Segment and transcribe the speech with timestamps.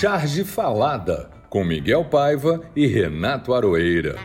[0.00, 4.16] Charge Falada, com Miguel Paiva e Renato Aroeira.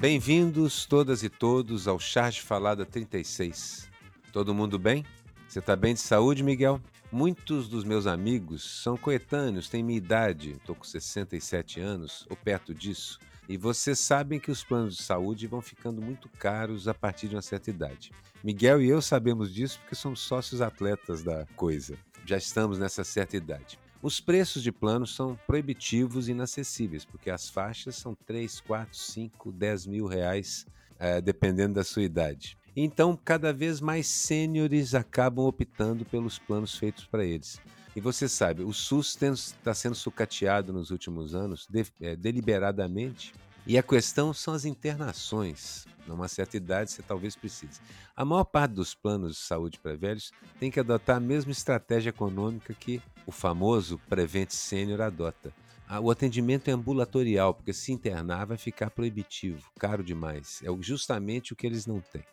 [0.00, 3.88] Bem-vindos todas e todos ao Charge Falada 36.
[4.32, 5.06] Todo mundo bem?
[5.46, 6.80] Você está bem de saúde, Miguel?
[7.12, 12.74] Muitos dos meus amigos são coetâneos, têm minha idade, estou com 67 anos ou perto
[12.74, 13.20] disso,
[13.52, 17.34] e vocês sabem que os planos de saúde vão ficando muito caros a partir de
[17.34, 18.10] uma certa idade.
[18.42, 21.98] Miguel e eu sabemos disso porque somos sócios atletas da coisa.
[22.24, 23.78] Já estamos nessa certa idade.
[24.00, 29.52] Os preços de planos são proibitivos e inacessíveis, porque as faixas são 3, 4, 5,
[29.52, 30.66] 10 mil reais,
[30.98, 32.56] é, dependendo da sua idade.
[32.74, 37.60] Então, cada vez mais sêniores acabam optando pelos planos feitos para eles.
[37.94, 43.34] E você sabe, o SUS está sendo sucateado nos últimos anos, de, é, deliberadamente,
[43.66, 45.86] e a questão são as internações.
[46.06, 47.80] Numa certa idade, você talvez precise.
[48.16, 52.10] A maior parte dos planos de saúde para velhos tem que adotar a mesma estratégia
[52.10, 55.52] econômica que o famoso Prevent Senior adota.
[56.00, 60.62] O atendimento é ambulatorial, porque se internar vai ficar proibitivo, caro demais.
[60.64, 62.24] É justamente o que eles não têm.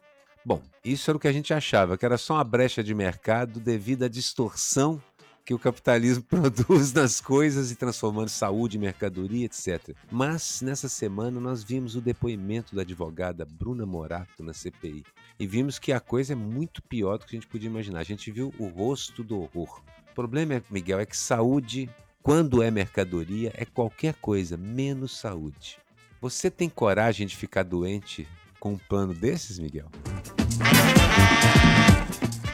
[0.46, 3.60] Bom, isso era o que a gente achava, que era só uma brecha de mercado
[3.60, 5.04] devido à distorção
[5.50, 9.96] que o capitalismo produz nas coisas e transformando saúde mercadoria, etc.
[10.12, 15.04] Mas nessa semana nós vimos o depoimento da advogada Bruna Morato na CPI
[15.40, 18.02] e vimos que a coisa é muito pior do que a gente podia imaginar.
[18.02, 19.82] A gente viu o rosto do horror.
[20.12, 21.90] O problema, Miguel, é que saúde,
[22.22, 25.80] quando é mercadoria, é qualquer coisa menos saúde.
[26.22, 28.28] Você tem coragem de ficar doente
[28.60, 29.90] com um plano desses, Miguel?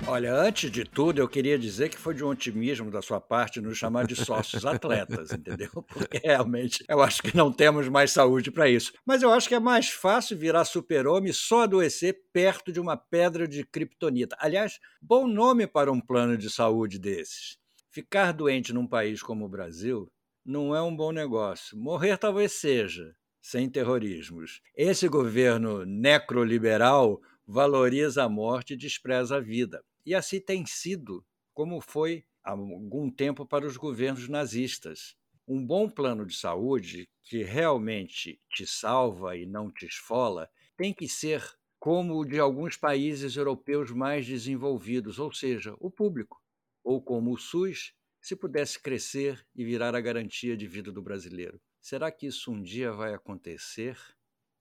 [0.08, 3.59] Olha, antes de tudo, eu queria dizer que foi de um otimismo da sua parte
[3.59, 5.70] nos chamar de sócios atletas, entendeu?
[5.89, 8.94] Porque realmente eu acho que não temos mais saúde para isso.
[9.03, 13.47] Mas eu acho que é mais fácil virar super-homem só adoecer perto de uma pedra
[13.47, 14.38] de criptonita.
[14.39, 17.57] Aliás, bom nome para um plano de saúde desses.
[17.90, 20.07] Ficar doente num país como o Brasil
[20.46, 21.75] não é um bom negócio.
[21.75, 24.62] Morrer talvez seja, sem terrorismos.
[24.75, 29.84] Esse governo necroliberal valoriza a morte e despreza a vida.
[30.06, 35.16] E assim tem sido, como foi há algum tempo para os governos nazistas.
[35.48, 41.08] Um bom plano de saúde que realmente te salva e não te esfola tem que
[41.08, 41.44] ser
[41.80, 46.42] como o de alguns países europeus mais desenvolvidos, ou seja, o público,
[46.84, 51.62] ou como o SUS, se pudesse crescer e virar a garantia de vida do brasileiro.
[51.80, 54.00] Será que isso um dia vai acontecer?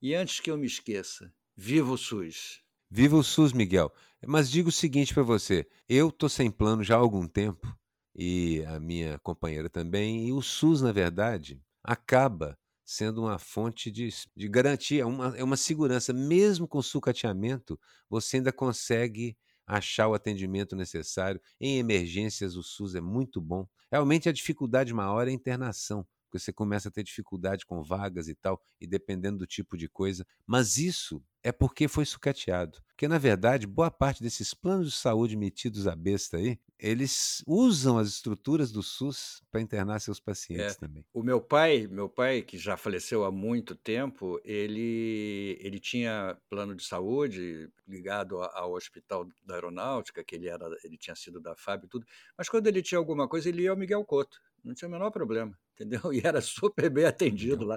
[0.01, 2.64] E antes que eu me esqueça, viva o SUS!
[2.89, 3.91] Viva o SUS, Miguel!
[4.25, 7.67] Mas digo o seguinte para você: eu tô sem plano já há algum tempo,
[8.15, 14.09] e a minha companheira também, e o SUS, na verdade, acaba sendo uma fonte de,
[14.35, 16.13] de garantia, uma, é uma segurança.
[16.13, 17.79] Mesmo com sucateamento,
[18.09, 19.35] você ainda consegue
[19.65, 21.41] achar o atendimento necessário.
[21.59, 23.67] Em emergências, o SUS é muito bom.
[23.91, 28.27] Realmente a dificuldade maior é a internação porque você começa a ter dificuldade com vagas
[28.27, 30.25] e tal, e dependendo do tipo de coisa.
[30.45, 32.81] Mas isso é porque foi sucateado.
[32.87, 37.99] Porque, na verdade, boa parte desses planos de saúde metidos à besta aí, eles usam
[37.99, 40.79] as estruturas do SUS para internar seus pacientes é.
[40.79, 41.05] também.
[41.13, 46.73] O meu pai, meu pai, que já faleceu há muito tempo, ele, ele tinha plano
[46.73, 51.83] de saúde ligado ao Hospital da Aeronáutica, que ele, era, ele tinha sido da FAB
[51.83, 54.41] e tudo, mas quando ele tinha alguma coisa, ele ia ao Miguel Couto.
[54.63, 56.01] Não tinha o menor problema, entendeu?
[56.11, 57.75] E era super bem atendido lá.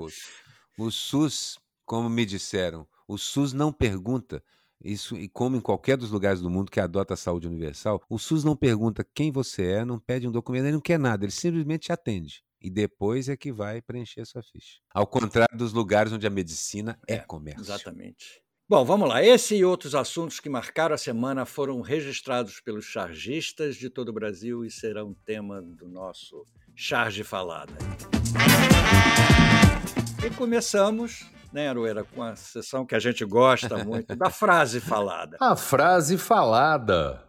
[0.79, 4.43] O SUS, como me disseram, o SUS não pergunta
[4.85, 8.19] isso e como em qualquer dos lugares do mundo que adota a saúde universal, o
[8.19, 11.33] SUS não pergunta quem você é, não pede um documento, ele não quer nada, ele
[11.33, 12.45] simplesmente te atende.
[12.61, 14.79] E depois é que vai preencher a sua ficha.
[14.93, 17.63] Ao contrário dos lugares onde a medicina é, é comércio.
[17.63, 18.43] Exatamente.
[18.69, 19.23] Bom, vamos lá.
[19.25, 24.13] Esse e outros assuntos que marcaram a semana foram registrados pelos chargistas de todo o
[24.13, 26.45] Brasil e serão tema do nosso
[26.75, 27.73] Charge Falada.
[30.27, 35.37] E começamos, né, Aroeira, com a sessão que a gente gosta muito, da frase falada.
[35.41, 37.25] A frase falada.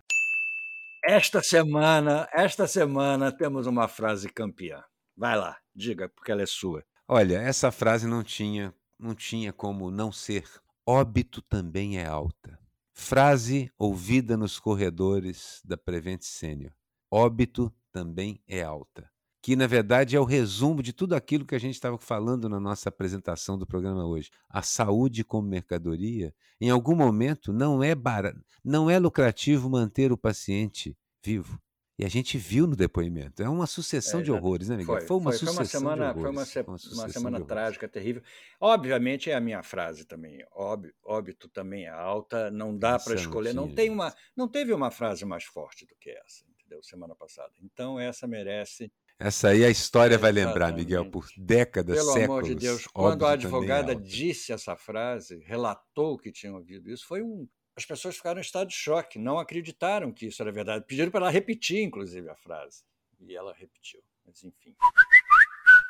[1.03, 4.83] Esta semana, esta semana temos uma frase campeã.
[5.15, 6.83] Vai lá, diga, porque ela é sua.
[7.07, 10.43] Olha, essa frase não tinha, não tinha como não ser
[10.85, 12.59] óbito também é alta.
[12.93, 16.73] Frase ouvida nos corredores da Prevent Senior.
[17.11, 19.09] Óbito também é alta.
[19.41, 22.59] Que, na verdade, é o resumo de tudo aquilo que a gente estava falando na
[22.59, 24.29] nossa apresentação do programa hoje.
[24.49, 28.33] A saúde como mercadoria, em algum momento, não é, bar...
[28.63, 31.57] não é lucrativo manter o paciente vivo.
[31.97, 33.43] E a gente viu no depoimento.
[33.43, 34.95] É uma sucessão É, de horrores, né, Miguel?
[34.99, 36.49] Foi, Foi uma foi, foi uma sucessão de semana, foi uma, horrores.
[36.49, 37.47] se- uma uma sucessão semana horrores.
[37.47, 38.23] trágica, terrível.
[38.59, 40.39] Obviamente é a minha frase também.
[40.53, 43.53] Óbvio, óbito também é alta, não dá para escolher.
[43.53, 46.81] Não tem uma, não teve uma frase mais forte do que essa, entendeu?
[46.83, 47.51] Semana passada.
[47.61, 48.91] Então essa merece.
[49.19, 52.29] Essa aí a história vai lembrar, Miguel, por décadas, Pelo séculos.
[52.29, 54.01] amor de Deus, quando a é advogada alta.
[54.01, 57.45] disse essa frase, relatou que tinha ouvido isso, foi um.
[57.75, 60.85] As pessoas ficaram em estado de choque, não acreditaram que isso era verdade.
[60.87, 62.83] Pediram para ela repetir, inclusive, a frase.
[63.19, 64.01] E ela repetiu.
[64.25, 64.73] Mas, enfim.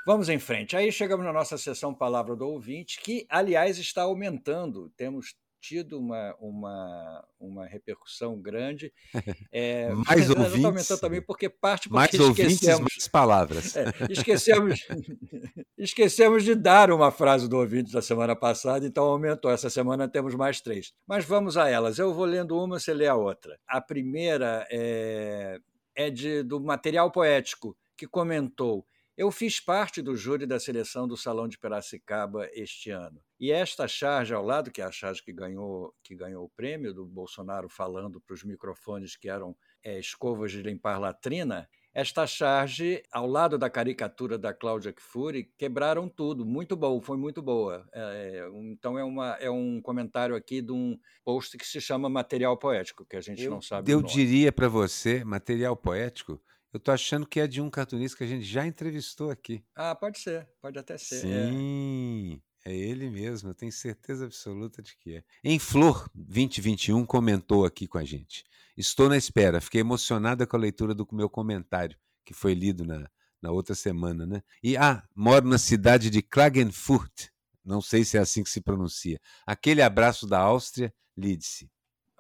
[0.06, 0.76] Vamos em frente.
[0.76, 4.90] Aí chegamos na nossa sessão Palavra do Ouvinte, que, aliás, está aumentando.
[4.98, 8.94] Temos tido uma, uma, uma repercussão grande.
[9.52, 13.76] É, Mais ouvintes, aumentando também porque parte porque Mais ouvintes, mais palavras.
[13.76, 14.88] É, esquecemos,
[15.78, 19.50] esquecemos de dar uma frase do ouvinte da semana passada, então aumentou.
[19.50, 20.94] Essa semana temos mais três.
[21.08, 21.98] Mas vamos a elas.
[21.98, 23.60] Eu vou lendo uma, você lê a outra.
[23.68, 25.60] A primeira é,
[25.96, 28.86] é de, do material poético, que comentou.
[29.20, 33.22] Eu fiz parte do júri da seleção do Salão de Piracicaba este ano.
[33.38, 36.94] E esta charge ao lado, que é a charge que ganhou, que ganhou o prêmio,
[36.94, 43.04] do Bolsonaro falando para os microfones que eram é, escovas de limpar latrina, esta charge,
[43.12, 46.46] ao lado da caricatura da Cláudia Kfouri, quebraram tudo.
[46.46, 47.86] Muito bom, foi muito boa.
[47.92, 52.56] É, então é, uma, é um comentário aqui de um post que se chama Material
[52.56, 56.92] Poético, que a gente Eu, não sabe eu diria para você, material poético, eu tô
[56.92, 59.64] achando que é de um cartunista que a gente já entrevistou aqui.
[59.76, 61.26] Ah, pode ser, pode até ser.
[61.26, 61.50] é.
[61.50, 65.24] Sim, é ele mesmo, eu tenho certeza absoluta de que é.
[65.44, 68.44] Em Flor 2021 comentou aqui com a gente.
[68.78, 73.10] Estou na espera, fiquei emocionada com a leitura do meu comentário, que foi lido na,
[73.42, 74.44] na outra semana, né?
[74.62, 77.28] E, ah, moro na cidade de Klagenfurt,
[77.64, 79.20] não sei se é assim que se pronuncia.
[79.46, 81.70] Aquele abraço da Áustria, lide-se.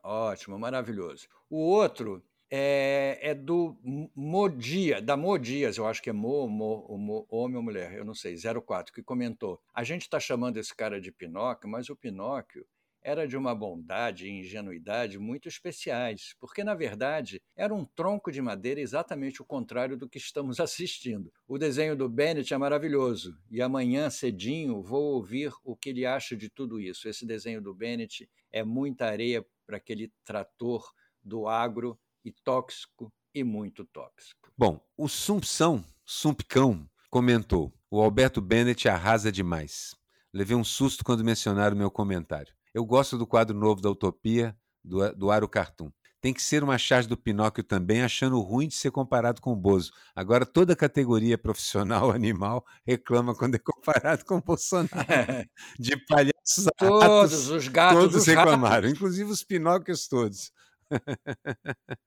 [0.03, 1.27] Ótimo, maravilhoso.
[1.49, 3.77] O outro é, é do
[4.15, 8.15] Modia, da Modias, eu acho que é Mo, Mo, Mo, homem ou mulher, eu não
[8.15, 9.61] sei, 04, que comentou.
[9.73, 12.65] A gente está chamando esse cara de Pinóquio, mas o Pinóquio
[13.01, 18.41] era de uma bondade e ingenuidade muito especiais, porque, na verdade, era um tronco de
[18.41, 21.31] madeira exatamente o contrário do que estamos assistindo.
[21.47, 26.35] O desenho do Bennett é maravilhoso, e amanhã, cedinho, vou ouvir o que ele acha
[26.35, 27.07] de tudo isso.
[27.07, 30.91] Esse desenho do Bennett é muita areia para aquele trator
[31.23, 34.51] do agro e tóxico e muito tóxico.
[34.57, 39.95] Bom, o Sumpção, Sumpcão, comentou: o Alberto Bennett arrasa demais.
[40.33, 42.53] Levei um susto quando mencionaram meu comentário.
[42.73, 45.91] Eu gosto do quadro novo da Utopia, do, do Aro Cartoon.
[46.21, 49.55] Tem que ser uma charge do Pinóquio também, achando ruim de ser comparado com o
[49.55, 49.91] Bozo.
[50.13, 54.89] Agora, toda categoria profissional animal reclama quando é comparado com o Bolsonaro.
[55.79, 60.51] De palhaços a todos ratos, os gatos, todos os reclamaram, ratos, inclusive os Pinóquios todos.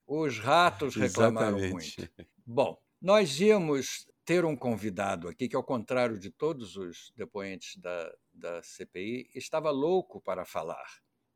[0.06, 2.00] Os ratos reclamaram Exatamente.
[2.00, 2.12] muito.
[2.46, 8.12] Bom, nós íamos ter um convidado aqui que, ao contrário de todos os depoentes da,
[8.32, 10.86] da CPI, estava louco para falar.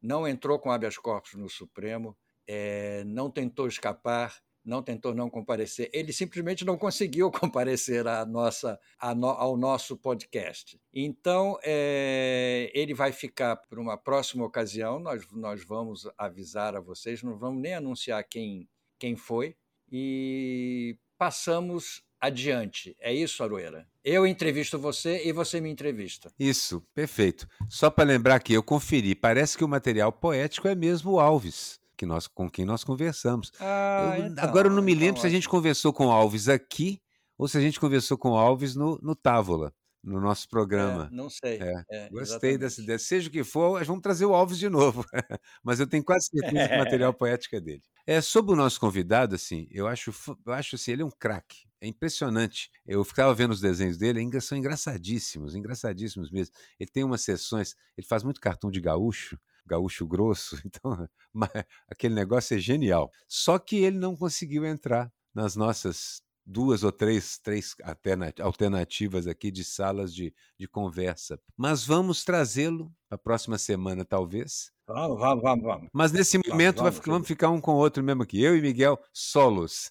[0.01, 2.17] Não entrou com habeas corpus no Supremo,
[2.47, 5.89] eh, não tentou escapar, não tentou não comparecer.
[5.93, 10.79] Ele simplesmente não conseguiu comparecer à nossa, à no- ao nosso podcast.
[10.93, 14.99] Então, eh, ele vai ficar por uma próxima ocasião.
[14.99, 18.69] Nós, nós vamos avisar a vocês, não vamos nem anunciar quem,
[18.99, 19.55] quem foi.
[19.91, 22.97] E passamos adiante.
[23.01, 23.87] É isso, Aroeira?
[24.05, 26.33] Eu entrevisto você e você me entrevista.
[26.39, 27.47] Isso, perfeito.
[27.69, 31.79] Só para lembrar que eu conferi, parece que o material poético é mesmo o Alves,
[31.97, 33.51] que nós, com quem nós conversamos.
[33.59, 36.11] Ah, Eu- então, agora eu não me então, lembro se a gente conversou com o
[36.11, 37.01] Alves aqui
[37.39, 41.09] ou se a gente conversou com o Alves no, no Távola, no nosso É, não
[41.11, 41.69] não sei.
[41.69, 42.99] É, É, Gostei dessa ideia.
[42.99, 45.05] Seja o que for, vamos trazer o Alves de novo.
[45.65, 47.83] Mas eu tenho quase certeza que o material poético é dele.
[48.07, 50.13] É, sobre o nosso convidado, assim, eu acho,
[50.47, 51.67] eu acho assim, ele é um craque.
[51.81, 52.71] É impressionante.
[52.87, 56.55] Eu ficava vendo os desenhos dele, engra- são engraçadíssimos, engraçadíssimos mesmo.
[56.79, 61.51] Ele tem umas sessões, ele faz muito cartão de gaúcho, gaúcho grosso, então mas
[61.91, 63.11] aquele negócio é genial.
[63.29, 69.51] Só que ele não conseguiu entrar nas nossas duas ou três, três alterna- alternativas aqui
[69.51, 71.41] de salas de, de conversa.
[71.57, 74.71] Mas vamos trazê-lo a próxima semana, talvez.
[74.87, 75.89] Vamos, vamos, vamos, vamos.
[75.93, 78.41] Mas nesse momento vai vamos, ficar- vamos ficar um com o outro mesmo aqui.
[78.41, 79.91] Eu e Miguel, solos.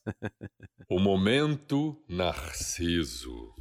[0.90, 3.54] O momento Narciso.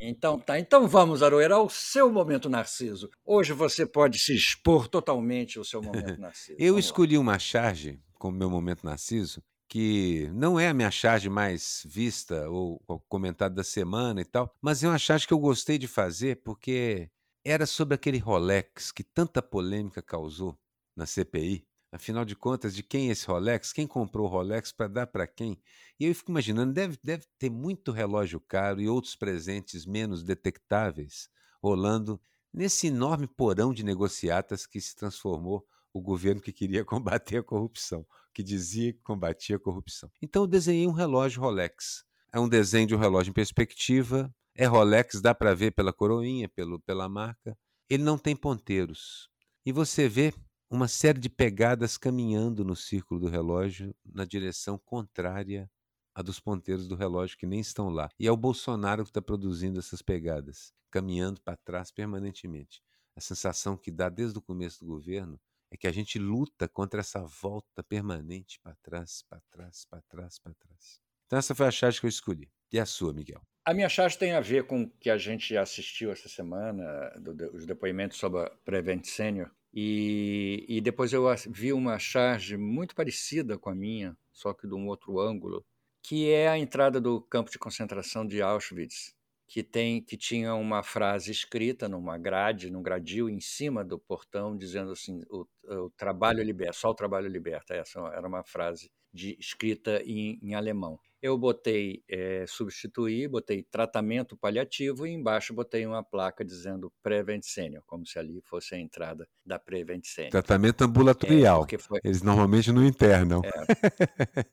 [0.00, 3.10] Então tá, então vamos, Aroeira, ao seu momento Narciso.
[3.24, 6.56] Hoje você pode se expor totalmente ao seu momento Narciso.
[6.58, 6.88] Eu Vamos lá.
[6.88, 12.48] escolhi uma charge como meu momento Narciso, que não é a minha charge mais vista
[12.48, 15.86] ou ou comentada da semana e tal, mas é uma charge que eu gostei de
[15.86, 17.10] fazer porque
[17.44, 20.58] era sobre aquele Rolex que tanta polêmica causou
[20.96, 21.66] na CPI.
[21.92, 23.72] Afinal de contas, de quem é esse Rolex?
[23.72, 25.60] Quem comprou o Rolex para dar para quem?
[25.98, 31.28] E eu fico imaginando, deve, deve ter muito relógio caro e outros presentes menos detectáveis
[31.60, 32.20] rolando
[32.52, 38.06] nesse enorme porão de negociatas que se transformou o governo que queria combater a corrupção,
[38.32, 40.10] que dizia que combatia a corrupção.
[40.22, 42.04] Então eu desenhei um relógio Rolex.
[42.32, 46.48] É um desenho de um relógio em perspectiva, é Rolex, dá para ver pela coroinha,
[46.48, 47.58] pelo, pela marca.
[47.88, 49.28] Ele não tem ponteiros.
[49.66, 50.32] E você vê
[50.70, 55.68] uma série de pegadas caminhando no círculo do relógio na direção contrária
[56.14, 58.08] à dos ponteiros do relógio que nem estão lá.
[58.18, 62.80] E é o Bolsonaro que está produzindo essas pegadas, caminhando para trás permanentemente.
[63.16, 65.40] A sensação que dá desde o começo do governo
[65.72, 70.38] é que a gente luta contra essa volta permanente para trás, para trás, para trás,
[70.38, 71.00] para trás.
[71.26, 72.48] Então essa foi a charge que eu escolhi.
[72.72, 73.42] E a sua, Miguel?
[73.64, 77.34] A minha charge tem a ver com o que a gente assistiu essa semana, do,
[77.34, 79.50] do, os depoimentos sobre a Prevent Senior.
[79.72, 84.74] E, e depois eu vi uma charge muito parecida com a minha, só que de
[84.74, 85.64] um outro ângulo,
[86.02, 89.14] que é a entrada do campo de concentração de Auschwitz
[89.50, 94.56] que tem que tinha uma frase escrita numa grade, num gradil em cima do portão,
[94.56, 97.74] dizendo assim: o, o trabalho liberta, só o trabalho liberta.
[97.74, 104.36] Essa era uma frase de, escrita em, em alemão eu botei é, substituir, botei tratamento
[104.36, 109.28] paliativo e embaixo botei uma placa dizendo Prevent Senior, como se ali fosse a entrada
[109.44, 110.30] da Prevent Senior.
[110.30, 111.66] Tratamento ambulatorial.
[111.70, 112.00] É, foi...
[112.02, 113.42] Eles normalmente não internam.
[113.44, 114.44] É.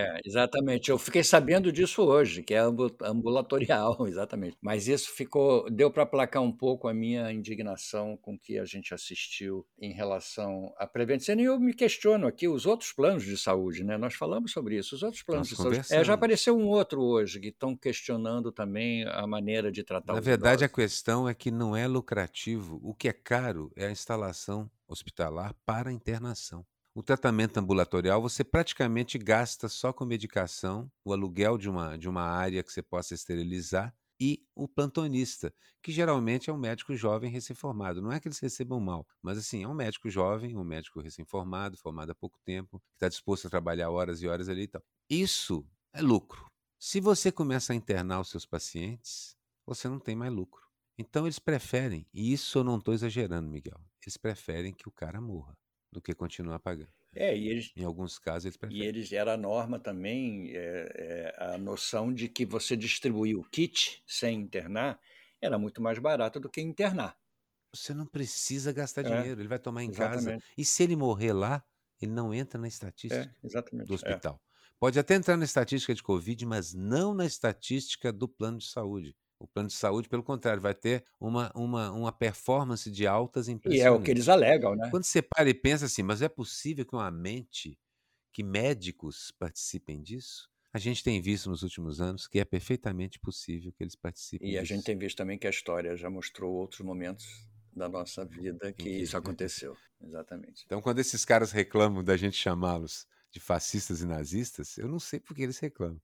[0.00, 0.20] é.
[0.24, 0.90] exatamente.
[0.90, 2.60] Eu fiquei sabendo disso hoje, que é
[3.02, 4.56] ambulatorial, exatamente.
[4.62, 8.94] Mas isso ficou, deu para aplacar um pouco a minha indignação com que a gente
[8.94, 11.42] assistiu em relação à Prevent Senior.
[11.42, 13.98] E eu me questiono aqui os outros planos de saúde, né?
[13.98, 14.94] Nós falamos sobre isso.
[14.94, 18.50] Os outros planos Nós de saúde é, já apareceu um outro hoje que estão questionando
[18.52, 20.64] também a maneira de tratar Na verdade, idosos.
[20.64, 22.78] a questão é que não é lucrativo.
[22.82, 26.66] O que é caro é a instalação hospitalar para a internação.
[26.94, 32.22] O tratamento ambulatorial você praticamente gasta só com medicação, o aluguel de uma, de uma
[32.22, 38.02] área que você possa esterilizar e o plantonista, que geralmente é um médico jovem recém-formado.
[38.02, 41.76] Não é que eles recebam mal, mas assim, é um médico jovem, um médico recém-formado,
[41.78, 44.82] formado há pouco tempo, que está disposto a trabalhar horas e horas ali e tal.
[45.14, 46.50] Isso é lucro.
[46.78, 50.62] Se você começa a internar os seus pacientes, você não tem mais lucro.
[50.96, 55.20] Então eles preferem, e isso eu não estou exagerando, Miguel, eles preferem que o cara
[55.20, 55.52] morra
[55.92, 56.88] do que continuar pagando.
[57.14, 58.82] É, e eles, em alguns casos eles preferem.
[58.82, 63.44] E eles era a norma também, é, é, a noção de que você distribuir o
[63.44, 64.98] kit sem internar
[65.42, 67.18] era muito mais barato do que internar.
[67.74, 70.40] Você não precisa gastar é, dinheiro, ele vai tomar em exatamente.
[70.40, 70.42] casa.
[70.56, 71.62] E se ele morrer lá,
[72.00, 74.40] ele não entra na estatística é, do hospital.
[74.82, 79.14] Pode até entrar na estatística de Covid, mas não na estatística do plano de saúde.
[79.38, 83.84] O plano de saúde, pelo contrário, vai ter uma, uma, uma performance de altas impressionantes.
[83.84, 84.90] E é o que eles alegam, né?
[84.90, 87.78] Quando você para e pensa assim, mas é possível que uma mente,
[88.32, 90.50] que médicos participem disso?
[90.72, 94.48] A gente tem visto nos últimos anos que é perfeitamente possível que eles participem.
[94.48, 94.62] E disso.
[94.62, 97.24] a gente tem visto também que a história já mostrou outros momentos
[97.72, 99.76] da nossa vida que isso aconteceu.
[100.02, 100.64] Exatamente.
[100.66, 105.18] Então, quando esses caras reclamam da gente chamá-los de fascistas e nazistas, eu não sei
[105.18, 106.00] por que eles reclamam.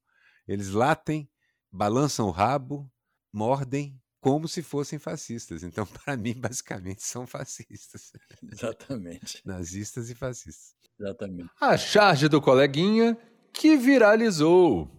[0.46, 1.30] Eles latem,
[1.70, 2.90] balançam o rabo,
[3.30, 5.62] mordem como se fossem fascistas.
[5.62, 8.12] Então, para mim, basicamente, são fascistas.
[8.42, 9.42] Exatamente.
[9.46, 10.74] Nazistas e fascistas.
[10.98, 11.50] Exatamente.
[11.60, 13.16] A charge do coleguinha
[13.52, 14.90] que viralizou.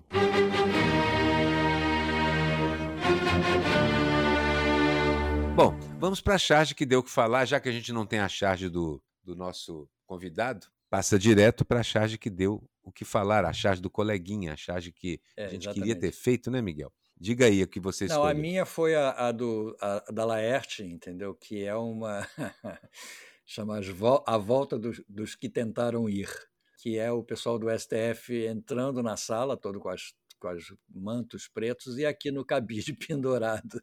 [5.55, 8.05] Bom, vamos para a charge que deu o que falar, já que a gente não
[8.05, 12.91] tem a charge do, do nosso convidado, passa direto para a charge que deu o
[12.91, 15.79] que falar, a charge do coleguinha, a charge que é, a gente exatamente.
[15.79, 16.91] queria ter feito, né, Miguel?
[17.19, 18.23] Diga aí o que você escolheu.
[18.23, 21.35] Não, a minha foi a, a do, a, da Laerte, entendeu?
[21.35, 22.25] Que é uma.
[23.45, 23.79] chama
[24.25, 26.29] A Volta dos, dos que Tentaram Ir,
[26.81, 31.47] que é o pessoal do STF entrando na sala, todo com as com os mantos
[31.47, 33.81] pretos, e aqui no cabide pendurado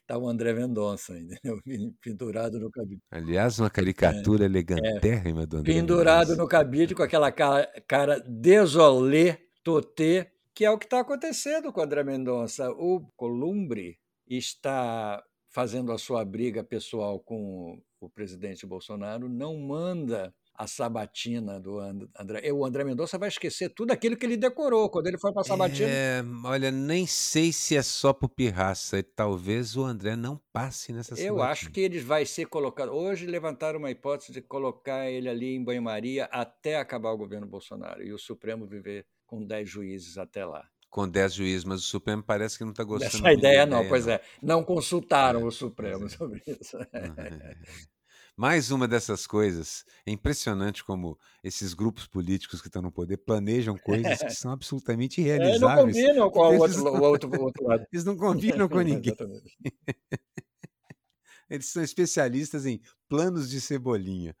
[0.00, 1.60] está o André Mendonça, entendeu?
[2.00, 3.02] pendurado no cabide.
[3.10, 6.42] Aliás, uma caricatura é, elegantérrima é, do André Pendurado Mendonça.
[6.42, 11.80] no cabide com aquela cara, cara desolé, totê, que é o que está acontecendo com
[11.80, 12.70] o André Mendonça.
[12.70, 20.66] O Columbre está fazendo a sua briga pessoal com o presidente Bolsonaro, não manda a
[20.66, 22.52] sabatina do André.
[22.52, 25.44] O André Mendonça vai esquecer tudo aquilo que ele decorou quando ele foi para a
[25.44, 25.88] sabatina.
[25.88, 29.02] É, olha, nem sei se é só por pirraça.
[29.02, 31.28] Talvez o André não passe nessa sabatina.
[31.30, 32.90] Eu acho que ele vai ser colocado.
[32.92, 38.02] Hoje levantaram uma hipótese de colocar ele ali em banho-maria até acabar o governo Bolsonaro
[38.02, 40.68] e o Supremo viver com 10 juízes até lá.
[40.90, 43.88] Com 10 juízes, mas o Supremo parece que não está gostando Essa ideia, não, ideia,
[43.88, 44.12] pois não.
[44.12, 44.20] é.
[44.42, 46.08] Não consultaram é, o Supremo é.
[46.10, 46.76] sobre isso.
[48.36, 49.84] Mais uma dessas coisas.
[50.06, 55.20] É impressionante como esses grupos políticos que estão no poder planejam coisas que são absolutamente
[55.20, 55.96] irrealizáveis.
[56.00, 57.86] É, não combinam com o outro, o outro, o outro lado.
[57.92, 59.16] Eles não combinam com ninguém.
[61.48, 64.36] Eles são especialistas em planos de cebolinha.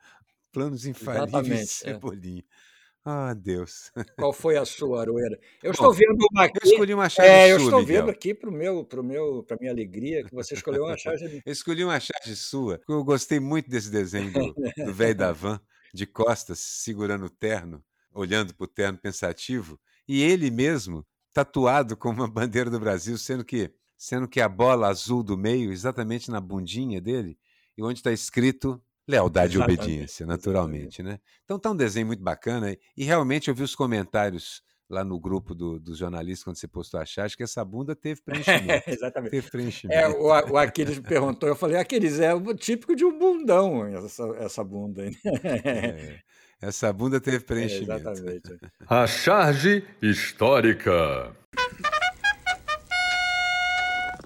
[0.52, 1.66] Planos infalíveis de é.
[1.66, 2.42] cebolinha.
[2.42, 2.69] É.
[3.04, 3.90] Ah, Deus.
[4.18, 5.38] Qual foi a sua, Aroeira?
[5.62, 6.58] Eu Bom, estou vendo uma aqui.
[6.62, 8.00] Eu escolhi uma charge é, eu sua, estou Miguel.
[8.02, 11.42] vendo aqui para meu, pro meu, para minha alegria que você escolheu uma charge.
[11.44, 15.58] eu escolhi uma charge sua, porque eu gostei muito desse desenho do velho da van,
[15.94, 22.10] de costas, segurando o terno, olhando para o terno pensativo, e ele mesmo tatuado com
[22.10, 26.40] uma bandeira do Brasil, sendo que, sendo que a bola azul do meio, exatamente na
[26.40, 27.38] bundinha dele,
[27.78, 29.80] e onde está escrito Lealdade Exatamente.
[29.80, 31.18] e obediência, naturalmente, né?
[31.44, 35.54] Então tá um desenho muito bacana e realmente eu vi os comentários lá no grupo
[35.54, 38.90] do, dos jornalistas quando você postou a charge que essa bunda teve preenchimento.
[38.90, 39.30] Exatamente.
[39.30, 40.00] Teve preenchimento.
[40.00, 43.86] É, o, o Aquiles me perguntou, eu falei, Aquiles, é o típico de um bundão
[43.86, 45.04] essa, essa bunda.
[45.44, 46.18] É,
[46.60, 48.08] essa bunda teve preenchimento.
[48.08, 48.58] É, exatamente.
[48.88, 51.36] A charge histórica.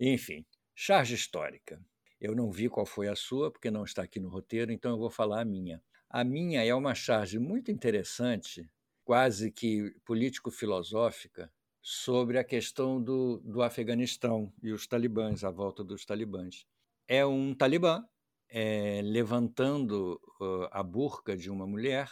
[0.01, 1.79] Enfim, charge histórica.
[2.25, 4.99] Eu não vi qual foi a sua, porque não está aqui no roteiro, então eu
[4.99, 5.83] vou falar a minha.
[6.09, 8.67] A minha é uma charge muito interessante,
[9.05, 11.53] quase que político-filosófica,
[11.83, 16.65] sobre a questão do, do Afeganistão e os talibãs, a volta dos talibãs.
[17.07, 18.03] É um talibã
[18.49, 22.09] é, levantando uh, a burca de uma mulher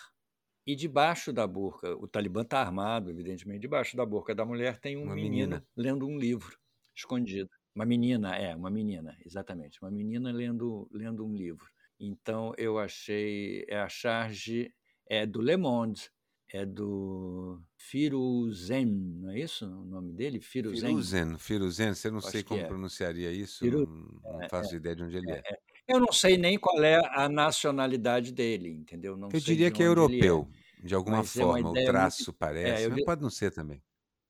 [0.67, 4.99] e debaixo da burca, o talibã está armado, evidentemente, debaixo da burca da mulher tem
[4.99, 5.67] um menino menina.
[5.75, 6.59] lendo um livro
[6.95, 7.51] escondido.
[7.75, 9.81] Uma menina, é, uma menina, exatamente.
[9.83, 11.67] Uma menina lendo, lendo um livro.
[11.99, 13.65] Então eu achei.
[13.69, 14.73] É a charge
[15.09, 16.11] é do Le Monde,
[16.53, 20.41] é do Firuzen, não é isso o nome dele?
[20.41, 20.89] Firuzen.
[20.89, 22.65] Firuzen, Firuzen, você não Acho sei como é.
[22.65, 23.87] pronunciaria isso, não,
[24.23, 25.55] não, faço é, ideia de onde ele é, é.
[25.55, 25.59] é.
[25.89, 29.17] Eu não sei nem qual é a nacionalidade dele, entendeu?
[29.17, 30.49] Não eu diria que é, é europeu,
[30.83, 31.71] de alguma mas forma.
[31.71, 32.39] o traço muito...
[32.39, 33.83] parece, mas pode não ser também.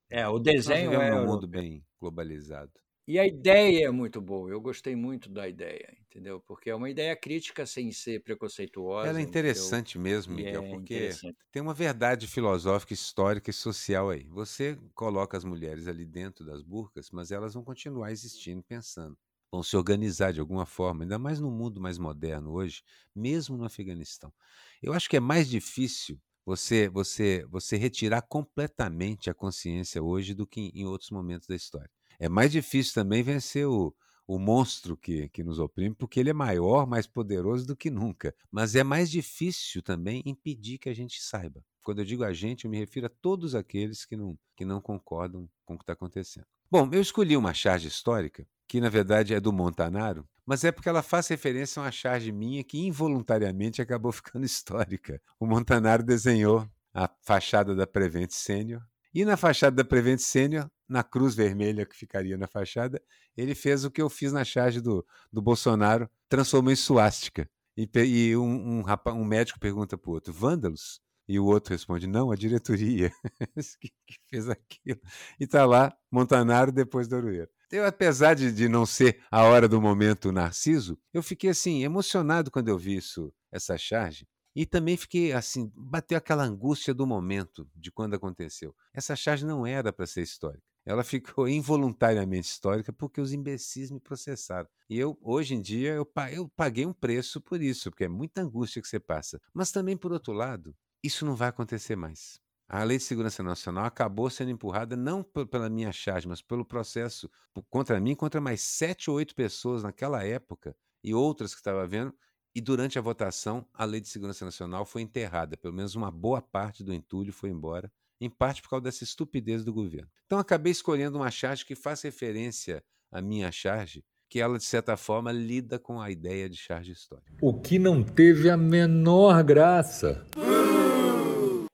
[0.09, 1.13] É, o desenho Nós é.
[1.13, 2.71] um mundo bem globalizado.
[3.07, 6.39] E a ideia é muito boa, eu gostei muito da ideia, entendeu?
[6.41, 9.09] Porque é uma ideia crítica sem ser preconceituosa.
[9.09, 10.03] Ela é interessante entendeu?
[10.13, 11.19] mesmo, Miguel, é porque
[11.51, 14.23] tem uma verdade filosófica, histórica e social aí.
[14.29, 19.17] Você coloca as mulheres ali dentro das burcas, mas elas vão continuar existindo, pensando.
[19.51, 22.81] Vão se organizar de alguma forma, ainda mais no mundo mais moderno hoje,
[23.13, 24.33] mesmo no Afeganistão.
[24.81, 30.47] Eu acho que é mais difícil você, você, você retirar completamente a consciência hoje do
[30.47, 31.89] que em outros momentos da história.
[32.19, 33.93] É mais difícil também vencer o,
[34.27, 38.33] o monstro que, que nos oprime, porque ele é maior, mais poderoso do que nunca.
[38.51, 41.63] Mas é mais difícil também impedir que a gente saiba.
[41.83, 44.79] Quando eu digo a gente, eu me refiro a todos aqueles que não, que não
[44.79, 46.45] concordam com o que está acontecendo.
[46.71, 50.89] Bom, eu escolhi uma charge histórica, que na verdade é do Montanaro, mas é porque
[50.89, 55.21] ela faz referência a uma charge minha que involuntariamente acabou ficando histórica.
[55.39, 58.81] O Montanaro desenhou a fachada da Prevent Senior
[59.13, 63.01] e na fachada da Prevent Senior, na cruz vermelha que ficaria na fachada,
[63.37, 67.49] ele fez o que eu fiz na charge do, do Bolsonaro, transformou em suástica.
[67.77, 71.01] E, e um, um, rapaz, um médico pergunta para o outro, vândalos?
[71.27, 73.09] E o outro responde, não, a diretoria
[73.79, 74.99] que, que, fez aquilo.
[75.39, 77.49] E está lá, Montanaro depois do Arueiro.
[77.71, 82.51] Eu, apesar de, de não ser a hora do momento Narciso, eu fiquei assim, emocionado
[82.51, 87.67] quando eu vi isso, essa charge, e também fiquei assim, bateu aquela angústia do momento,
[87.75, 88.75] de quando aconteceu.
[88.93, 90.63] Essa charge não era para ser histórica.
[90.85, 94.67] Ela ficou involuntariamente histórica porque os imbecis me processaram.
[94.89, 98.41] E eu, hoje em dia, eu, eu paguei um preço por isso, porque é muita
[98.41, 99.41] angústia que você passa.
[99.53, 102.41] Mas também, por outro lado, isso não vai acontecer mais.
[102.67, 107.29] A Lei de Segurança Nacional acabou sendo empurrada não pela minha charge, mas pelo processo
[107.69, 112.15] contra mim, contra mais sete ou oito pessoas naquela época e outras que estava vendo,
[112.55, 116.41] e durante a votação, a Lei de Segurança Nacional foi enterrada, pelo menos uma boa
[116.41, 120.09] parte do entulho foi embora, em parte por causa dessa estupidez do governo.
[120.25, 124.95] Então acabei escolhendo uma charge que faz referência à minha charge, que ela, de certa
[124.95, 127.33] forma, lida com a ideia de charge histórica.
[127.41, 130.25] O que não teve a menor graça.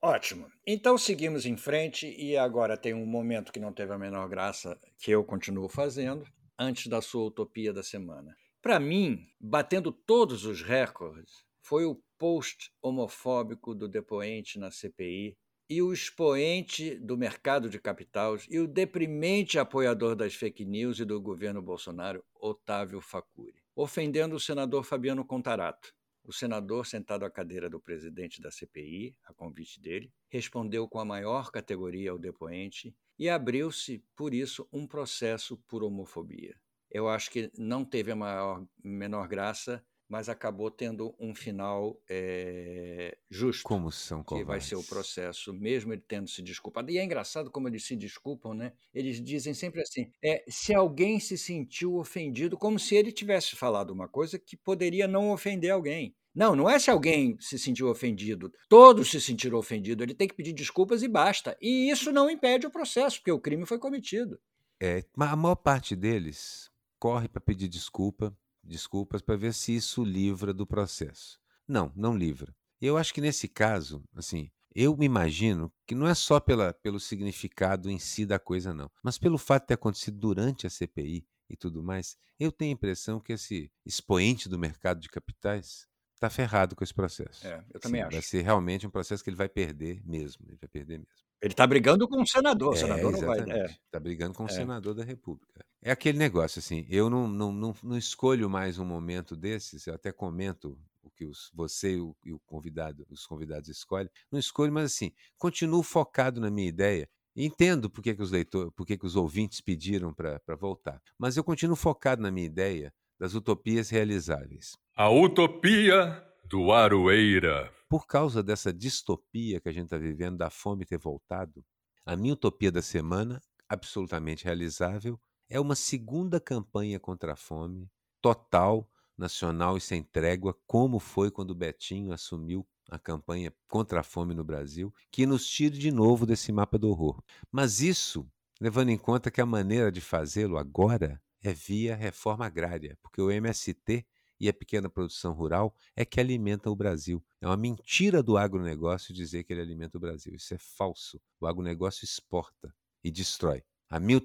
[0.01, 0.47] Ótimo.
[0.65, 4.79] Então seguimos em frente e agora tem um momento que não teve a menor graça
[4.97, 6.25] que eu continuo fazendo,
[6.57, 8.35] antes da sua utopia da semana.
[8.61, 15.37] Para mim, batendo todos os recordes, foi o post homofóbico do depoente na CPI
[15.69, 21.05] e o expoente do mercado de capitais e o deprimente apoiador das fake news e
[21.05, 25.95] do governo Bolsonaro, Otávio Facuri, ofendendo o senador Fabiano Contarato.
[26.21, 31.05] O senador, sentado à cadeira do presidente da CPI, a convite dele, respondeu com a
[31.05, 36.59] maior categoria ao depoente e abriu-se, por isso, um processo por homofobia
[36.91, 43.15] eu acho que não teve a maior, menor graça mas acabou tendo um final é,
[43.30, 43.63] justo.
[43.63, 46.89] Como são Que vai ser o processo, mesmo ele tendo se desculpado.
[46.89, 48.73] E é engraçado como eles se desculpam, né?
[48.91, 53.91] Eles dizem sempre assim: é, se alguém se sentiu ofendido, como se ele tivesse falado
[53.91, 56.15] uma coisa que poderia não ofender alguém.
[56.34, 58.52] Não, não é se alguém se sentiu ofendido.
[58.67, 60.04] Todos se sentiram ofendidos.
[60.04, 61.58] Ele tem que pedir desculpas e basta.
[61.62, 64.39] E isso não impede o processo, porque o crime foi cometido.
[64.82, 66.68] É, a maior parte deles
[66.99, 71.39] corre para pedir desculpa, desculpas para ver se isso livra do processo.
[71.67, 72.53] Não, não livra.
[72.81, 76.99] Eu acho que nesse caso, assim, eu me imagino que não é só pela, pelo
[76.99, 81.25] significado em si da coisa, não, mas pelo fato de ter acontecido durante a CPI
[81.49, 86.29] e tudo mais, eu tenho a impressão que esse expoente do mercado de capitais está
[86.29, 87.47] ferrado com esse processo.
[87.47, 88.12] É, eu também Sim, acho.
[88.12, 90.45] Vai ser realmente um processo que ele vai perder mesmo.
[90.47, 91.13] Ele vai perder mesmo.
[91.41, 92.71] Ele está brigando com o senador.
[92.71, 93.38] O É, senador não vai.
[93.38, 93.71] exatamente.
[93.71, 93.75] É.
[93.85, 94.49] Está brigando com o É.
[94.49, 95.65] senador da República.
[95.81, 99.93] É aquele negócio, assim, eu não, não, não, não escolho mais um momento desses, eu
[99.93, 104.37] até comento o que os, você e o, e o convidado, os convidados escolhem, não
[104.37, 107.09] escolho, mas assim, continuo focado na minha ideia.
[107.33, 111.01] Entendo por que, que os leitores, por que, que os ouvintes pediram para voltar.
[111.17, 114.77] Mas eu continuo focado na minha ideia das utopias realizáveis.
[114.95, 117.71] A utopia do Aroeira.
[117.87, 121.63] Por causa dessa distopia que a gente está vivendo, da fome ter voltado,
[122.05, 127.89] a minha utopia da semana, absolutamente realizável, é uma segunda campanha contra a fome,
[128.21, 134.03] total, nacional e sem trégua, como foi quando o Betinho assumiu a campanha contra a
[134.03, 137.21] fome no Brasil, que nos tire de novo desse mapa do horror.
[137.51, 138.29] Mas isso,
[138.62, 143.31] levando em conta que a maneira de fazê-lo agora é via reforma agrária, porque o
[143.31, 144.05] MST
[144.39, 147.23] e a pequena produção rural é que alimenta o Brasil.
[147.41, 150.33] É uma mentira do agronegócio dizer que ele alimenta o Brasil.
[150.33, 151.21] Isso é falso.
[151.41, 153.63] O agronegócio exporta e destrói.
[153.89, 154.21] A minha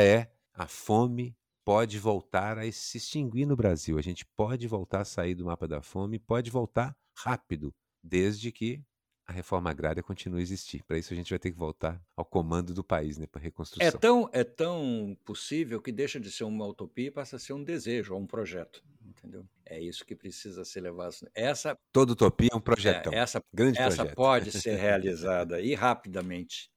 [0.00, 3.98] é a fome pode voltar a se extinguir no Brasil.
[3.98, 8.82] A gente pode voltar a sair do mapa da fome, pode voltar rápido, desde que
[9.26, 10.82] a reforma agrária continue a existir.
[10.84, 13.44] Para isso a gente vai ter que voltar ao comando do país, né, para É
[13.44, 14.00] reconstrução.
[14.00, 17.62] tão, é tão possível que deixa de ser uma utopia e passa a ser um
[17.62, 18.82] desejo ou um projeto.
[19.06, 19.46] Entendeu?
[19.66, 21.14] É isso que precisa ser levado.
[21.34, 23.12] Essa, Toda utopia é um é, projetão.
[23.12, 24.14] essa, Grande essa projeto.
[24.16, 26.70] pode ser realizada e rapidamente.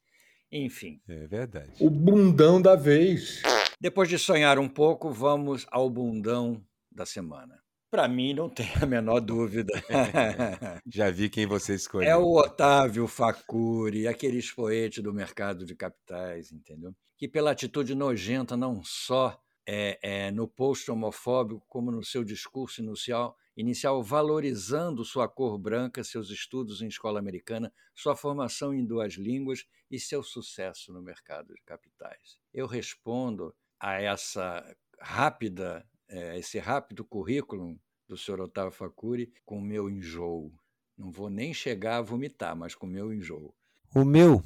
[0.52, 1.72] Enfim, É verdade.
[1.80, 3.42] O bundão da vez.
[3.82, 7.60] Depois de sonhar um pouco, vamos ao bundão da semana.
[7.90, 9.74] Para mim, não tem a menor dúvida.
[10.86, 12.08] Já vi quem você escolheu.
[12.08, 16.94] É o Otávio Facuri, aquele expoente do mercado de capitais, entendeu?
[17.18, 22.84] Que pela atitude nojenta, não só é, é, no post homofóbico, como no seu discurso
[22.84, 29.16] inicial, inicial, valorizando sua cor branca, seus estudos em escola americana, sua formação em duas
[29.16, 32.38] línguas e seu sucesso no mercado de capitais.
[32.54, 34.64] Eu respondo a essa
[35.00, 40.54] rápida, é, esse rápido currículo do senhor Otávio Facuri com o meu enjoo.
[40.96, 43.56] Não vou nem chegar a vomitar, mas com o meu enjoo.
[43.96, 44.44] O meu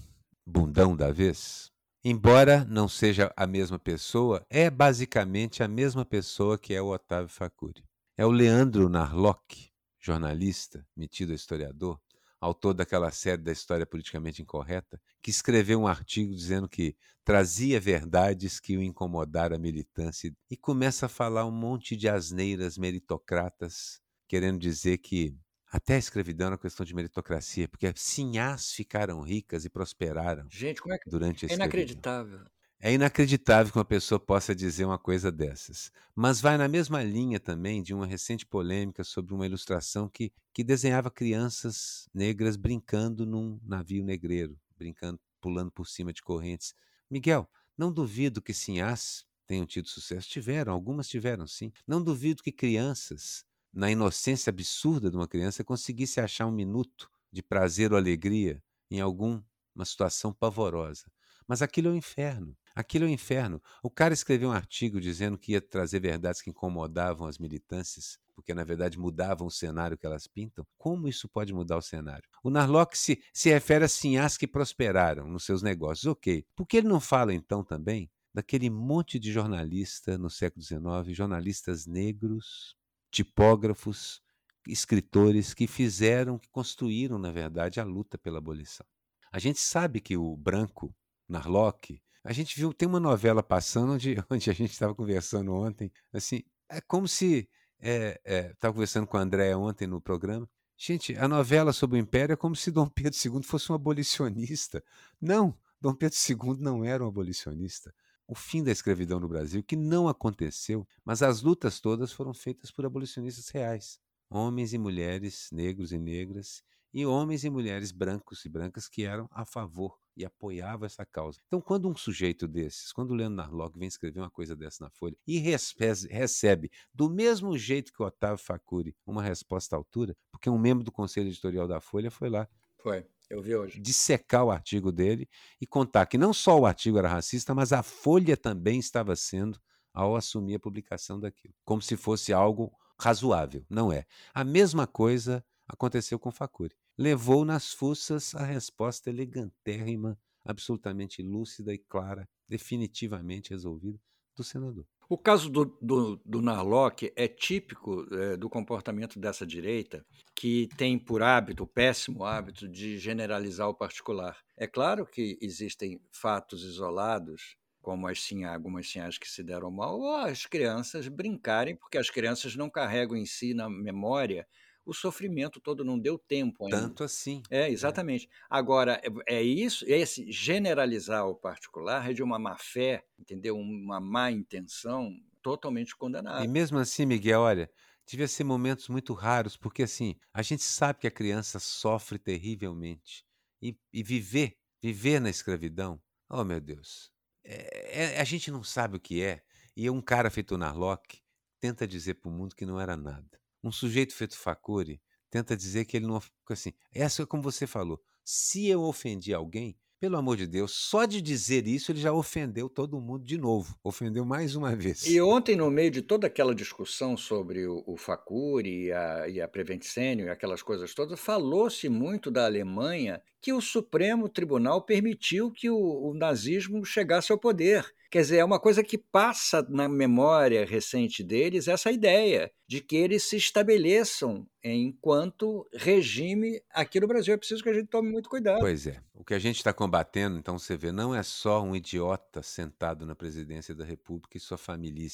[0.47, 1.69] bundão da vez,
[2.03, 7.27] embora não seja a mesma pessoa, é basicamente a mesma pessoa que é o Otávio
[7.27, 7.83] Facuri.
[8.17, 9.69] É o Leandro Narlock,
[9.99, 11.99] jornalista, metido historiador,
[12.39, 18.59] autor daquela série da História Politicamente Incorreta, que escreveu um artigo dizendo que trazia verdades
[18.59, 24.59] que o incomodaram a militância e começa a falar um monte de asneiras meritocratas, querendo
[24.59, 25.35] dizer que
[25.71, 30.93] até a escravidão uma questão de meritocracia, porque sinhás ficaram ricas e prosperaram Gente, como
[30.93, 31.09] é que.
[31.09, 32.45] durante a É inacreditável.
[32.79, 35.91] É inacreditável que uma pessoa possa dizer uma coisa dessas.
[36.13, 40.63] Mas vai na mesma linha também de uma recente polêmica sobre uma ilustração que, que
[40.63, 46.75] desenhava crianças negras brincando num navio negreiro, brincando, pulando por cima de correntes.
[47.09, 50.29] Miguel, não duvido que sinhás tenham tido sucesso.
[50.29, 51.71] Tiveram, algumas tiveram sim.
[51.87, 57.41] Não duvido que crianças, na inocência absurda de uma criança, conseguissem achar um minuto de
[57.41, 58.61] prazer ou alegria
[58.91, 59.43] em alguma
[59.83, 61.11] situação pavorosa.
[61.47, 62.55] Mas aquilo é o inferno.
[62.75, 63.61] Aquilo é o inferno.
[63.81, 68.53] O cara escreveu um artigo dizendo que ia trazer verdades que incomodavam as militâncias, porque
[68.53, 70.67] na verdade mudavam o cenário que elas pintam.
[70.77, 72.27] Como isso pode mudar o cenário?
[72.43, 76.05] O Narlock se, se refere a sinhás que prosperaram nos seus negócios.
[76.05, 76.45] Ok.
[76.53, 81.85] Por que ele não fala então também daquele monte de jornalista no século XIX, jornalistas
[81.85, 82.75] negros,
[83.09, 84.21] tipógrafos,
[84.67, 88.85] escritores que fizeram, que construíram, na verdade, a luta pela abolição?
[89.31, 90.93] A gente sabe que o branco,
[91.29, 95.91] Narlock, a gente viu, tem uma novela passando onde, onde a gente estava conversando ontem,
[96.11, 97.47] assim, é como se,
[97.79, 102.01] estava é, é, conversando com a Andréa ontem no programa, gente, a novela sobre o
[102.01, 104.83] Império é como se Dom Pedro II fosse um abolicionista.
[105.21, 107.93] Não, Dom Pedro II não era um abolicionista.
[108.27, 112.71] O fim da escravidão no Brasil, que não aconteceu, mas as lutas todas foram feitas
[112.71, 113.99] por abolicionistas reais.
[114.27, 119.29] homens e mulheres, negros e negras, e homens e mulheres brancos e brancas que eram
[119.31, 121.39] a favor e apoiavam essa causa.
[121.47, 124.89] Então, quando um sujeito desses, quando o Leandro Narlock vem escrever uma coisa dessa na
[124.89, 130.49] Folha e recebe, do mesmo jeito que o Otávio Facuri, uma resposta à altura, porque
[130.49, 132.47] um membro do conselho editorial da Folha foi lá.
[132.77, 133.05] Foi.
[133.29, 133.79] Eu vi hoje.
[133.79, 135.27] Dissecar o artigo dele
[135.59, 139.59] e contar que não só o artigo era racista, mas a Folha também estava sendo
[139.93, 143.65] ao assumir a publicação daquilo, como se fosse algo razoável.
[143.69, 144.05] Não é.
[144.33, 151.77] A mesma coisa aconteceu com Facuri levou nas fuças a resposta elegantérrima, absolutamente lúcida e
[151.77, 153.99] clara, definitivamente resolvida,
[154.35, 154.85] do senador.
[155.07, 160.03] O caso do, do, do Narlock é típico é, do comportamento dessa direita,
[160.35, 164.37] que tem por hábito, o péssimo hábito, de generalizar o particular.
[164.57, 168.19] É claro que existem fatos isolados, como as
[168.51, 173.15] algumas sinhas que se deram mal, ou as crianças brincarem, porque as crianças não carregam
[173.15, 174.47] em si na memória
[174.85, 176.81] o sofrimento todo não deu tempo ainda.
[176.81, 177.41] Tanto assim.
[177.49, 177.71] É, né?
[177.71, 178.27] exatamente.
[178.27, 178.29] É.
[178.49, 183.57] Agora, é, é isso, esse generalizar o particular é de uma má fé, entendeu?
[183.57, 186.43] Uma má intenção totalmente condenável.
[186.43, 187.69] E mesmo assim, Miguel, olha,
[188.05, 193.25] devia ser momentos muito raros, porque assim, a gente sabe que a criança sofre terrivelmente.
[193.61, 197.11] E, e viver, viver na escravidão, oh meu Deus,
[197.43, 199.41] é, é, a gente não sabe o que é.
[199.75, 201.19] E um cara feito Narlock
[201.59, 203.39] tenta dizer para o mundo que não era nada.
[203.65, 205.01] Um sujeito feito Facuri
[205.31, 206.21] tenta dizer que ele não.
[206.47, 207.99] Assim, essa é como você falou.
[208.23, 212.69] Se eu ofendi alguém, pelo amor de Deus, só de dizer isso ele já ofendeu
[212.69, 213.75] todo mundo de novo.
[213.83, 215.07] Ofendeu mais uma vez.
[215.07, 219.41] E ontem, no meio de toda aquela discussão sobre o, o Facuri e a, e
[219.41, 225.71] a e aquelas coisas todas, falou-se muito da Alemanha que o Supremo Tribunal permitiu que
[225.71, 227.83] o, o nazismo chegasse ao poder.
[228.15, 232.95] Quer dizer, é uma coisa que passa na memória recente deles essa ideia de que
[232.95, 237.33] eles se estabeleçam enquanto regime aqui no Brasil.
[237.33, 238.61] É preciso que a gente tome muito cuidado.
[238.61, 239.03] Pois é.
[239.13, 243.05] O que a gente está combatendo, então você vê, não é só um idiota sentado
[243.05, 245.09] na presidência da República e sua família.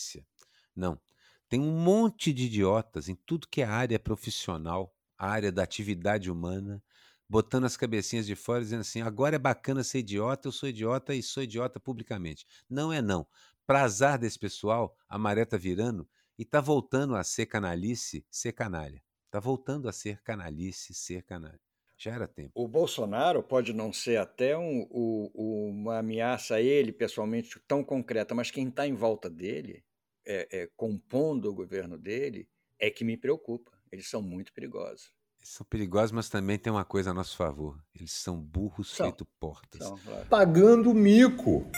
[0.75, 1.01] Não.
[1.49, 6.79] Tem um monte de idiotas em tudo que é área profissional, área da atividade humana,
[7.31, 11.15] botando as cabecinhas de fora, dizendo assim: agora é bacana ser idiota, eu sou idiota
[11.15, 12.45] e sou idiota publicamente.
[12.69, 13.25] Não é não.
[13.65, 16.05] Para azar desse pessoal, a maré está virando
[16.37, 19.01] e está voltando a ser canalice, ser canalha.
[19.27, 21.61] Está voltando a ser canalice, ser canalha.
[21.97, 22.51] Já era tempo.
[22.53, 28.35] O Bolsonaro pode não ser até um, um, uma ameaça a ele pessoalmente tão concreta,
[28.35, 29.85] mas quem está em volta dele,
[30.25, 33.71] é, é, compondo o governo dele, é que me preocupa.
[33.89, 35.13] Eles são muito perigosos.
[35.43, 37.77] São perigosos, mas também tem uma coisa a nosso favor.
[37.95, 39.07] Eles são burros são.
[39.07, 39.81] feito portas.
[39.85, 40.25] São, claro.
[40.27, 41.69] Pagando mico.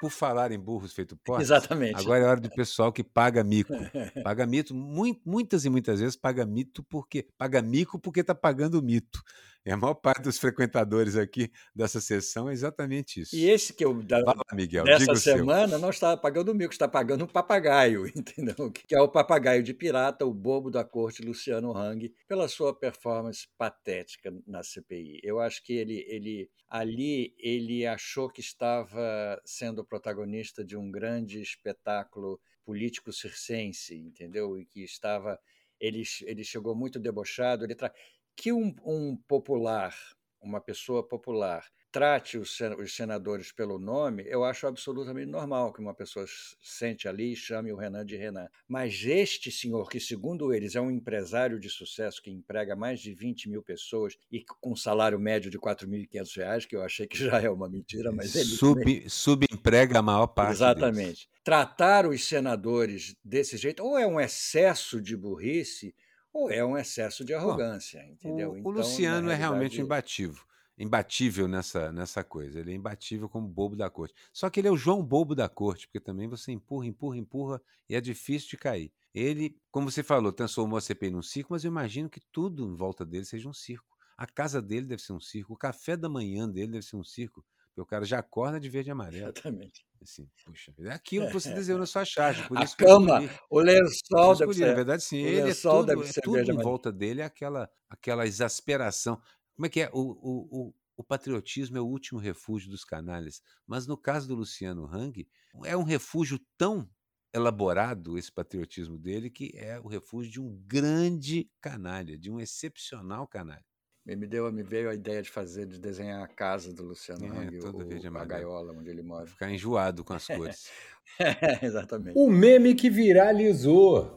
[0.00, 1.96] Por falar em burros feito portas, Exatamente.
[1.98, 3.72] agora é hora do pessoal que paga mico.
[4.22, 9.22] Paga mito, muitas e muitas vezes paga mito porque paga mico porque está pagando mito.
[9.66, 13.34] E a maior parte dos frequentadores aqui dessa sessão é exatamente isso.
[13.34, 16.86] E esse que eu da, Fala, Miguel, dessa semana não está pagando o mico, está
[16.86, 18.70] pagando um papagaio, entendeu?
[18.70, 23.48] Que é o papagaio de pirata, o bobo da corte Luciano Hang, pela sua performance
[23.56, 25.20] patética na CPI.
[25.22, 31.40] Eu acho que ele, ele ali ele achou que estava sendo protagonista de um grande
[31.40, 34.58] espetáculo político circense, entendeu?
[34.58, 35.38] E que estava
[35.80, 37.64] ele, ele chegou muito debochado.
[37.64, 37.92] Ele tra
[38.36, 39.94] que um, um popular,
[40.40, 46.26] uma pessoa popular, trate os, senadores pelo nome, eu acho absolutamente normal que uma pessoa
[46.60, 48.48] sente ali e chame o Renan de Renan.
[48.66, 53.14] Mas este senhor, que segundo eles é um empresário de sucesso que emprega mais de
[53.14, 57.16] 20 mil pessoas e com um salário médio de 4.500 reais, que eu achei que
[57.30, 58.44] já é uma mentira, mas ele...
[58.44, 61.04] Sub, subemprega a maior parte Exatamente.
[61.04, 61.28] Deles.
[61.44, 65.94] Tratar os senadores desse jeito, ou é um excesso de burrice,
[66.34, 68.50] ou é um excesso de arrogância, Bom, entendeu?
[68.50, 69.32] O, então, o Luciano realidade...
[69.32, 70.42] é realmente imbatível.
[70.76, 72.58] Imbatível nessa, nessa coisa.
[72.58, 74.12] Ele é imbatível como bobo da corte.
[74.32, 77.62] Só que ele é o João Bobo da corte, porque também você empurra, empurra, empurra
[77.88, 78.92] e é difícil de cair.
[79.14, 82.74] Ele, como você falou, transformou a CPI num circo, mas eu imagino que tudo em
[82.74, 83.96] volta dele seja um circo.
[84.18, 87.04] A casa dele deve ser um circo, o café da manhã dele deve ser um
[87.04, 87.44] circo.
[87.68, 89.24] Porque o cara já acorda de verde e amarelo.
[89.26, 89.86] Exatamente.
[90.04, 92.46] Assim, puxa, é aquilo que você desenhou na sua charge.
[92.46, 94.66] Por a cama, o lençol deve ser.
[94.66, 98.26] Na verdade, sim, ele é tudo, deve é tudo em volta dele, é aquela, aquela
[98.26, 99.20] exasperação.
[99.54, 99.90] Como é que é?
[99.94, 103.40] O, o, o, o patriotismo é o último refúgio dos canalhas.
[103.66, 105.26] Mas no caso do Luciano Hang,
[105.64, 106.88] é um refúgio tão
[107.32, 113.26] elaborado esse patriotismo dele que é o refúgio de um grande canalha, de um excepcional
[113.26, 113.64] canalha.
[114.06, 117.28] Me, deu, me veio a ideia de fazer, de desenhar a casa do Luciano é,
[117.28, 119.26] Hang, o, a gaiola onde ele mora.
[119.26, 120.70] Ficar enjoado com as cores.
[121.18, 122.12] é, exatamente.
[122.14, 124.14] O meme que viralizou.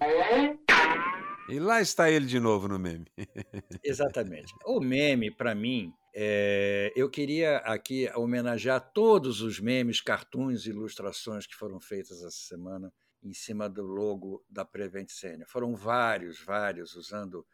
[1.49, 3.05] E lá está ele de novo no meme.
[3.81, 4.53] Exatamente.
[4.65, 6.91] O meme, para mim, é...
[6.93, 12.91] eu queria aqui homenagear todos os memes, cartoons e ilustrações que foram feitas essa semana
[13.23, 15.47] em cima do logo da Prevent Senior.
[15.47, 17.45] Foram vários, vários, usando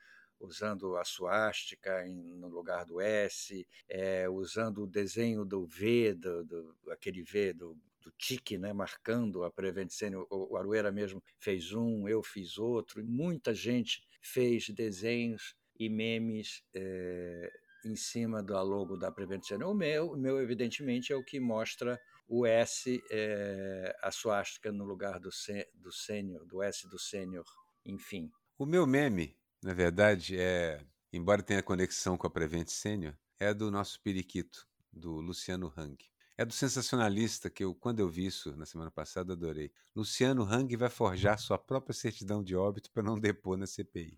[0.43, 6.75] usando a suástica no lugar do S, é, usando o desenho do V, do, do
[6.91, 10.27] aquele V do, do tique, né, marcando a Prevent Senior.
[10.29, 15.89] O, o Arueira mesmo fez um, eu fiz outro, e muita gente fez desenhos e
[15.89, 17.49] memes é,
[17.85, 19.71] em cima do logo da Prevent Senior.
[19.71, 24.85] O meu, o meu, evidentemente, é o que mostra o S, é, a suástica no
[24.85, 25.29] lugar do,
[25.75, 27.45] do sênior, do S do sênior,
[27.85, 28.31] enfim.
[28.57, 33.71] O meu meme, na verdade, é, embora tenha conexão com a Prevent Senior, é do
[33.71, 35.97] nosso periquito, do Luciano Hang.
[36.35, 39.71] É do sensacionalista que eu, quando eu vi isso na semana passada, adorei.
[39.95, 44.17] Luciano Hang vai forjar sua própria certidão de óbito para não depor na CPI.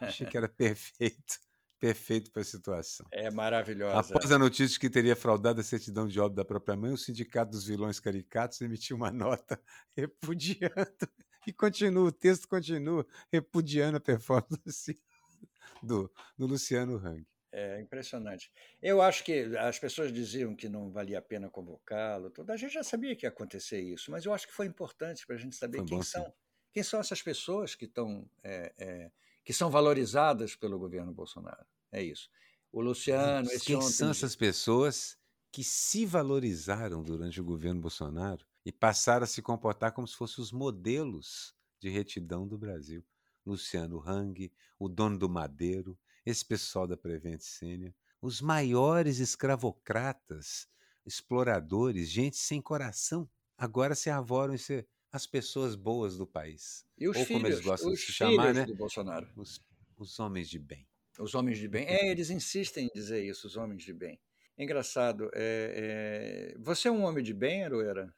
[0.00, 1.38] Achei que era perfeito
[1.82, 3.04] perfeito para a situação.
[3.10, 4.14] É maravilhosa.
[4.14, 6.96] Após a notícia de que teria fraudado a certidão de óbito da própria mãe, o
[6.96, 9.60] Sindicato dos Vilões Caricatos emitiu uma nota
[9.96, 11.08] repudiando.
[11.46, 15.00] E continua, o texto continua repudiando a performance
[15.82, 17.26] do, do Luciano Hang.
[17.54, 18.50] É impressionante.
[18.80, 22.30] Eu acho que as pessoas diziam que não valia a pena convocá-lo.
[22.30, 25.26] Toda a gente já sabia que ia acontecer isso, mas eu acho que foi importante
[25.26, 26.32] para a gente saber quem são,
[26.72, 29.10] quem são essas pessoas que estão é, é,
[29.44, 31.66] que são valorizadas pelo governo Bolsonaro.
[31.90, 32.30] É isso.
[32.72, 33.50] O Luciano.
[33.50, 33.90] Esse Quem ontem...
[33.90, 35.18] são essas pessoas
[35.50, 40.42] que se valorizaram durante o governo Bolsonaro e passaram a se comportar como se fossem
[40.42, 43.04] os modelos de retidão do Brasil?
[43.44, 50.68] Luciano Hang, o dono do Madeiro, esse pessoal da Prevent Sênior, os maiores escravocratas,
[51.04, 56.86] exploradores, gente sem coração, agora se arvoram em ser as pessoas boas do país.
[56.96, 58.64] E os Ou filhos, como eles gostam de se chamar, né?
[58.64, 59.28] do Bolsonaro.
[59.36, 59.60] Os,
[59.98, 60.86] os homens de bem.
[61.18, 61.86] Os homens de bem.
[61.86, 64.18] É, eles insistem em dizer isso, os homens de bem.
[64.56, 65.30] Engraçado.
[65.34, 66.58] É, é...
[66.58, 68.14] Você é um homem de bem, Aroeira?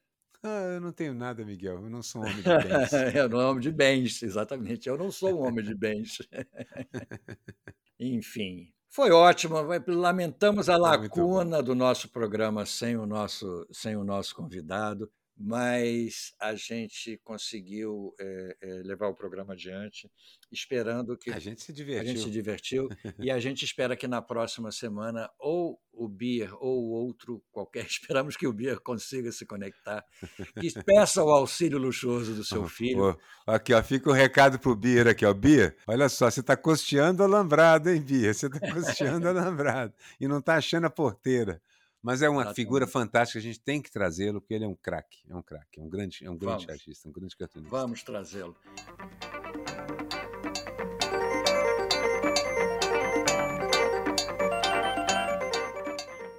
[0.47, 1.83] Ah, eu não tenho nada, Miguel.
[1.83, 2.93] Eu não sou um homem de bens.
[3.15, 4.89] eu não sou um homem de bens, exatamente.
[4.89, 6.19] Eu não sou um homem de bens.
[7.99, 9.57] Enfim, foi ótimo.
[9.89, 16.55] Lamentamos a lacuna do nosso programa sem o nosso, sem o nosso convidado mas a
[16.55, 20.11] gente conseguiu é, é, levar o programa adiante,
[20.51, 24.07] esperando que a gente se divertiu, a gente se divertiu e a gente espera que
[24.07, 29.45] na próxima semana ou o Bier ou outro qualquer, esperamos que o Bier consiga se
[29.45, 30.05] conectar,
[30.61, 33.19] que peça o auxílio luxuoso do seu filho.
[33.45, 36.41] aqui, ó, fica o um recado para o Bier aqui, ó, Bier, olha só, você
[36.41, 38.33] está costeando alambrado, hein, Bier?
[38.33, 41.61] Você está costeando alambrado e não está achando a porteira.
[42.05, 42.57] Mas é uma Exatamente.
[42.57, 45.81] figura fantástica, a gente tem que trazê-lo, porque ele é um craque, é um craque,
[45.81, 47.75] é um grande, é um grande artista, um grande cartunista.
[47.75, 48.55] Vamos trazê-lo.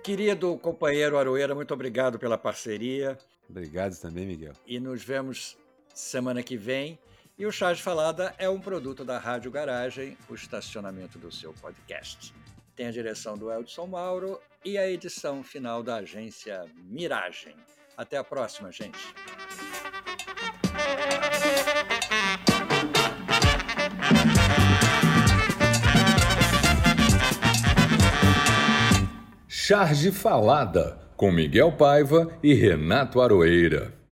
[0.04, 3.17] Querido companheiro Aroeira, muito obrigado pela parceria.
[3.49, 4.54] Obrigado também, Miguel.
[4.67, 5.58] E nos vemos
[5.95, 6.99] semana que vem.
[7.39, 11.54] E o Chá de Falada é um produto da Rádio Garagem, o estacionamento do seu
[11.54, 12.36] podcast.
[12.75, 17.56] Tem a direção do Eldson Mauro e a edição final da agência Miragem.
[17.95, 18.99] Até a próxima, gente.
[29.47, 33.95] Charge Falada, com Miguel Paiva e Renato Aroeira.